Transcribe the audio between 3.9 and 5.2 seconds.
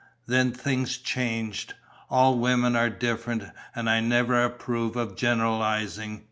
never approved of